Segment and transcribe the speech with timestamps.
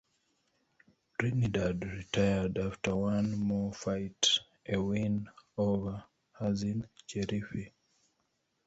[1.19, 4.29] Trinidad retired after one more fight,
[4.67, 6.03] a win over
[6.39, 7.71] Hacine Cherifi.